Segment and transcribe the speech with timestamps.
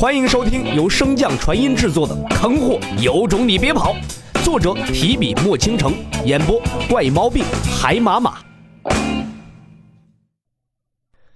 [0.00, 3.94] 欢迎收听由升降传音制作的《坑货有种你别跑》，
[4.42, 5.92] 作者提笔墨倾城，
[6.24, 6.58] 演播
[6.88, 7.44] 怪猫病
[7.78, 8.38] 海马马。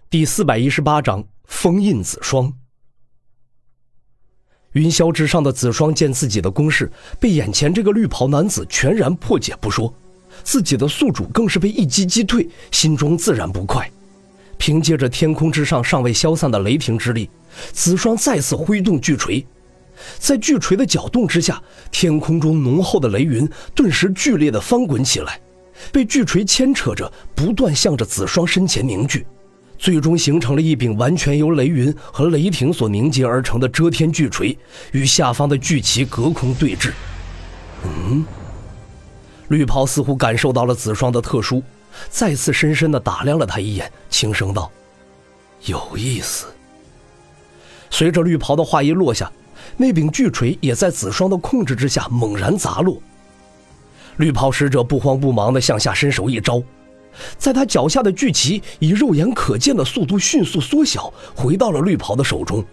[0.08, 2.50] 第四百一十八章：封印子双。
[4.72, 6.90] 云霄之上的子双见自己的攻势
[7.20, 9.92] 被眼前这个绿袍男子全然破解不说，
[10.42, 13.90] 自己的宿主更是被一击击退，心中自然不快。
[14.58, 17.28] 凭借着天空之上尚未消散的雷霆之力。
[17.72, 19.46] 子双再次挥动巨锤，
[20.18, 21.62] 在巨锤的搅动之下，
[21.92, 25.40] 天空中浓厚的雷云顿时剧烈的翻滚起来，
[25.92, 29.24] 被巨锤牵扯着，不断向着子双身前凝聚，
[29.78, 34.58] 最终形成了一柄完全由雷云和雷霆所凝结而成的遮天巨锤，
[34.90, 36.90] 与下方的巨旗隔空对峙。
[37.84, 38.24] 嗯，
[39.48, 41.62] 绿袍似乎感受到了子双的特殊，
[42.10, 44.70] 再次深深的打量了他一眼，轻声道
[45.66, 46.46] ：“有意思。”
[47.90, 49.30] 随着绿袍的话音落下，
[49.76, 53.00] 那柄巨锤也在子双的控制之下猛然砸落。
[54.16, 56.62] 绿袍使者不慌不忙地向下伸手一招，
[57.36, 62.64] 在他脚下的巨旗以肉眼可见的速度迅速缩小，回到了绿袍的手中。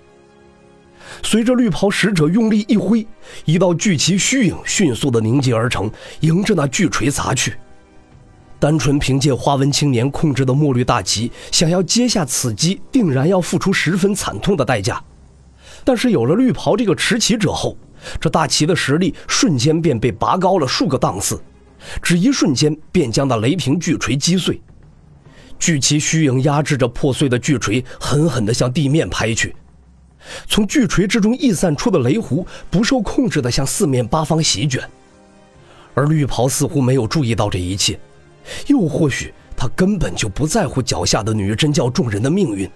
[1.24, 3.06] 随着绿袍使者用力一挥，
[3.46, 7.56] 一道巨旗虚影迅速地凝结而成，迎着那巨锤砸去。
[8.62, 15.04] 单纯凭借花纹青年控制的墨绿大旗，想要接下此击，定然要付出十分惨痛的代价。
[15.84, 17.76] 但是有了绿袍这个持旗者后，
[18.20, 21.42] 这大旗的实力瞬间便被拔高了数个档次，
[22.04, 24.62] 只一瞬间便将那雷霆巨锤击碎。
[25.58, 29.56] 巨旗虚影压制着破碎的巨锤，狠狠地向地面拍去。
[30.48, 34.88] 从巨锤之中溢散出的雷弧不受控制地向四面八方席卷，
[35.96, 38.00] 而绿袍似乎没有注意到这一切，
[38.68, 42.70] 又或许他根本就不在乎脚下的女真教众人的命运。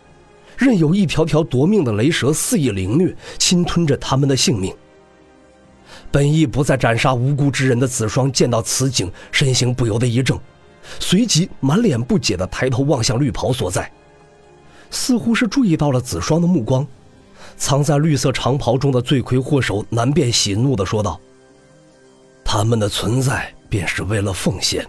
[0.58, 4.74] 任由一条条夺命的雷蛇肆意凌虐，侵吞着他们的性命。
[6.12, 10.40] 本意不再斩杀无辜之人的子双见到此景，身形不由得一怔，
[11.00, 13.92] 随即满脸不解地抬头望向绿袍所在，
[14.90, 16.88] 似乎是注意到了子双的目光。
[17.58, 21.20] 藏在绿色长袍中的罪魁祸首难辨喜怒地说道
[22.46, 24.86] ：“他们的存在便是为了奉献。”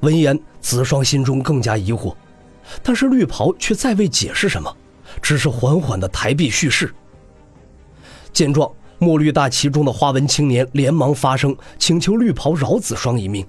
[0.00, 2.14] 闻言，子双心中更加疑惑。
[2.82, 4.74] 但是绿袍却再未解释什么，
[5.22, 6.94] 只是缓缓的抬臂蓄势。
[8.32, 13.46] 见状，墨绿大旗中的花纹青年连忙发声，请求绿袍饶子双一命。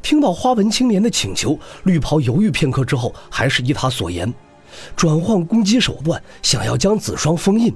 [0.00, 4.32] 听到花纹青年的请求，绿袍犹豫片刻之后，还是依他所言，
[4.96, 7.74] 转换攻击手段，想要将子双封印。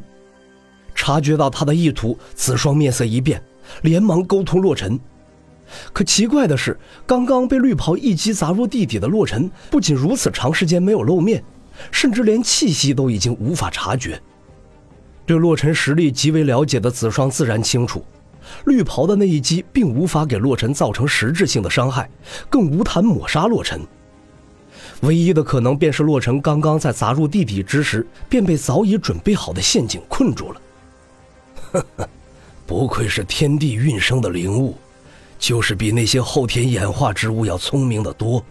[0.95, 3.43] 察觉到他的意图，子双面色一变，
[3.83, 4.99] 连忙沟通洛尘。
[5.93, 11.43] 可奇怪的是，刚刚被绿袍一击砸入地底的洛尘，不仅如此长时间没有露面，
[11.91, 14.21] 甚至连气息都已经无法察觉。
[15.27, 18.03] 对洛尘实力极为了解的子双自然清楚，
[18.65, 22.09] 绿袍的那一击并无法给洛尘造成实质性的伤害，
[22.49, 23.81] 更无谈抹杀洛尘。
[25.03, 30.61] 唯一的可能便是洛尘刚刚在砸入地底之时，便被早已准备好的陷阱困住了。
[31.73, 32.09] 呵呵，
[32.67, 34.75] 不愧是天地运生的灵物。
[35.39, 38.45] 就是比那些后天演化之物要聪明的多。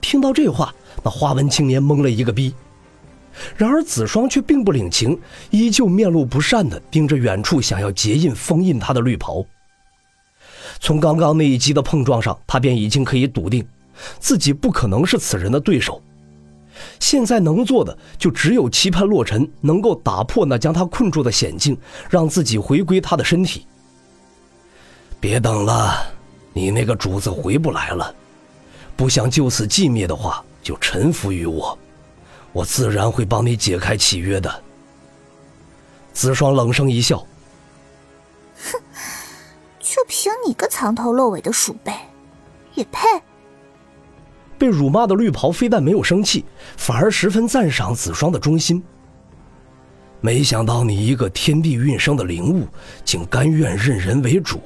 [0.00, 2.54] 听到这话，那花纹青年懵了一个逼。
[3.56, 5.16] 然而子双却并不领情，
[5.50, 9.44] 依旧面露不善的盯着远处想要结印封印他的绿袍。
[10.80, 13.64] 从刚刚那一击的碰撞上，他便已经可以笃定，
[14.18, 16.02] 自己不可能是此人的对手。
[17.00, 21.76] 现在能做的就只有期盼洛尘能够打破那将他困住的险境，
[22.08, 23.66] 让自己回归他的身体。
[25.20, 26.06] 别等了，
[26.52, 28.14] 你那个主子回不来了。
[28.96, 31.76] 不想就此寂灭的话，就臣服于我，
[32.52, 34.62] 我自然会帮你解开契约的。
[36.12, 37.18] 子双冷声一笑
[38.72, 38.80] ：“哼，
[39.78, 41.92] 就凭你个藏头露尾的鼠辈，
[42.74, 43.06] 也配？”
[44.58, 46.44] 被辱骂的绿袍非但没有生气，
[46.76, 48.82] 反而十分赞赏子双的忠心。
[50.20, 52.66] 没想到你一个天地运生的灵物，
[53.04, 54.60] 竟甘愿任人为主。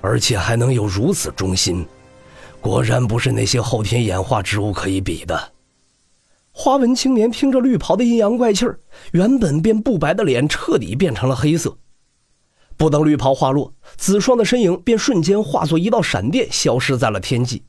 [0.00, 1.86] 而且还能有如此忠心，
[2.60, 5.52] 果然不是那些后天演化之物可以比的。
[6.52, 8.80] 花纹青年听着绿袍的阴阳怪气儿，
[9.12, 11.76] 原本便不白的脸彻底变成了黑色。
[12.76, 17.64] 不等绿袍话落，子双的身影便瞬间化作一道闪电，消失在了天际。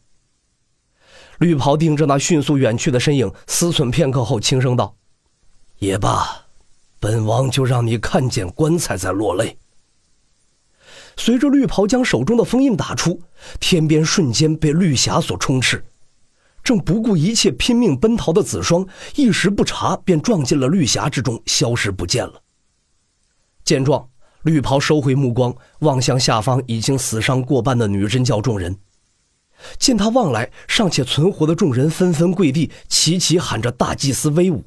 [1.40, 4.96] 绿袍盯着那迅速远去的身影，思忖片刻后，轻声道
[5.80, 6.46] ：“也罢，
[7.00, 9.58] 本王就让你看见棺材在落泪。”
[11.20, 13.22] 随着绿袍将手中的封印打出，
[13.60, 15.84] 天边瞬间被绿霞所充斥，
[16.64, 22.42] 正不顾一切拼命奔逃的子双，一时不察，便撞进了绿霞之中，消失不见了。
[23.66, 24.08] 见状，
[24.44, 28.78] 绿袍收回目光，望向下方已经死伤过半的女真教众人。
[29.78, 34.64] 见他望来，尚且存活的众人纷纷跪地，齐齐喊着“大祭司威武”。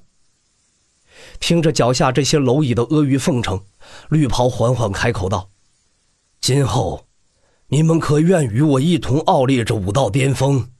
[1.40, 3.58] 听着脚下这些蝼蚁的阿谀奉承，
[4.10, 5.48] 绿袍缓缓开口道
[6.42, 7.06] ：“今后，
[7.68, 10.70] 你们可愿与我一同傲立这武道巅峰？”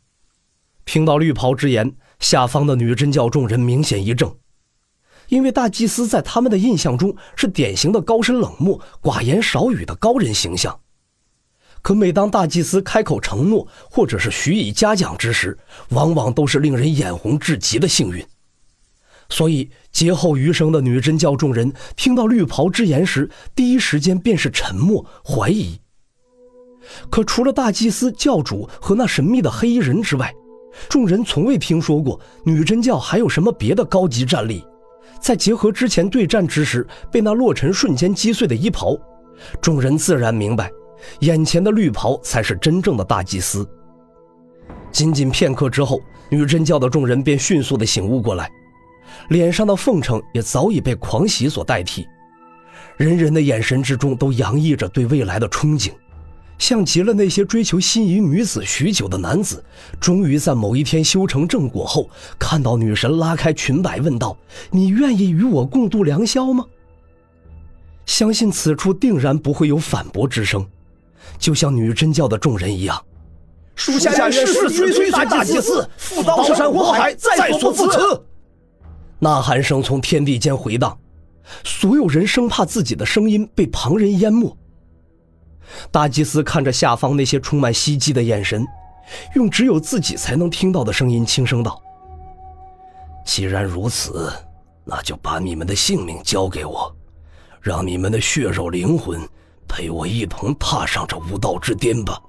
[0.85, 4.39] 听到绿袍之言，下方的女真教众人明显一怔，
[5.29, 10.81] 因为大祭司在他们的印象中是典型的高深冷漠、寡言少语的高人形象。
[11.81, 15.57] 可每当大祭司开口承诺或者是许以嘉奖之时，
[15.91, 18.27] 往往都是令人眼红至极的幸运。
[19.33, 25.81] 所以劫后余生的女真教众人听到绿袍之言时，第一时间便是沉默怀疑。
[27.09, 30.31] 可除了大祭司、教主和那神秘的黑衣人之外，
[30.87, 34.63] 众人从未听说过女真教还有什么别的高级战力，
[35.19, 38.95] 再结合之前对战之时被那洛尘瞬间击碎的衣袍，
[39.63, 40.71] 众人自然明白，
[41.21, 43.67] 眼前的绿袍才是真正的大祭司。
[44.91, 45.99] 仅仅片刻之后，
[46.31, 48.51] 女真教的众人便迅速的醒悟过来，
[49.29, 52.07] 脸上的奉承也早已被狂喜所代替，
[52.97, 55.91] 人人的眼神之中都洋溢着对未来的憧憬。
[56.59, 59.65] 像极了那些追求心仪女子许久的男子，
[59.99, 64.37] 终于在某一天修成正果后，看到女神拉开裙摆，问道
[64.71, 66.65] ：“你愿意与我共度良宵吗？”
[68.07, 70.65] 相信此处定然不会有反驳之声，
[71.37, 73.03] 就像女真教的众人一样。
[73.75, 78.23] 属下愿誓死追随大祭司，赴刀山火海，在所不辞。
[79.23, 80.99] 呐喊声从天地间回荡，
[81.63, 84.59] 所有人生怕自己的声音被旁人淹没。
[85.93, 88.67] 大祭司看着下方那些充满希冀的眼神，
[89.37, 91.81] 用只有自己才能听到的声音轻声道
[93.25, 94.33] ：“既然如此，
[94.85, 96.93] 那就把你们的性命交给我，
[97.61, 99.21] 让你们的血肉灵魂
[99.69, 102.21] 陪我一同踏上这无道之巅吧。”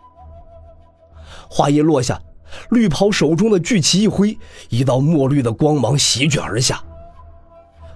[1.50, 2.22] 话音落下，
[2.70, 4.38] 绿袍手中的巨旗一挥，
[4.70, 6.84] 一道墨绿的光芒席卷而下。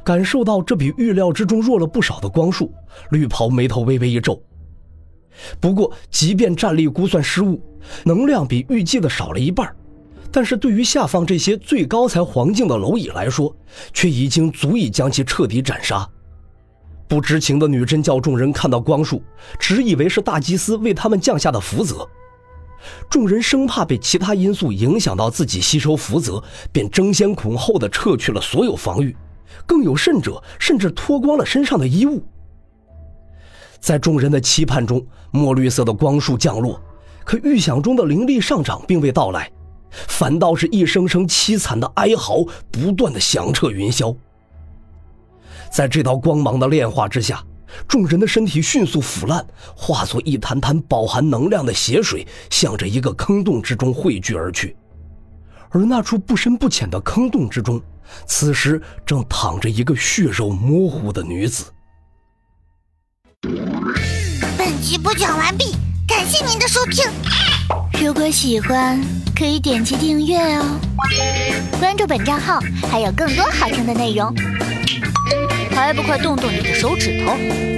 [0.04, 2.74] 感受到这比预料之中弱了不少的光束，
[3.12, 4.42] 绿袍眉头微微一皱。
[5.60, 7.62] 不过，即便战力估算失误，
[8.04, 9.72] 能量比预计的少了一半，
[10.32, 13.56] 但是对于下方这些最高才黄境的蝼蚁来说，
[13.94, 16.08] 却已经足以将其彻底斩杀。
[17.08, 19.22] 不知情的女真教众人看到光束，
[19.60, 22.08] 只以为是大祭司为他们降下的福泽。
[23.10, 29.16] 众人生怕被其他因素影响到自己吸收福泽，便争先恐后的撤去了所有防御，
[29.66, 32.24] 更有甚者，甚至脱光了身上的衣物。
[33.80, 36.82] 在众人的期盼中，墨绿色的光束降落，
[37.24, 39.52] 可预想中的灵力上涨并未到来，
[39.92, 44.16] 反倒是一声声凄惨的哀嚎不断的响彻云霄。
[45.72, 47.44] 在这道光芒的炼化之下，
[47.88, 54.76] 众人的身体迅速腐烂，化作一滩滩饱含能量的血水，向着一个坑洞之中汇聚而去。
[55.70, 57.82] 而那处不深不浅的坑洞之中，
[58.26, 61.66] 此时正躺着一个血肉模糊的女子。
[64.58, 65.76] 本集播讲完毕，
[66.08, 67.06] 感谢您的收听。
[68.02, 69.00] 如果喜欢，
[69.36, 70.80] 可以点击订阅哦，
[71.80, 72.60] 关注本账号
[72.90, 74.34] 还有更多好听的内容。
[75.78, 77.77] 还不快动动你的手指头！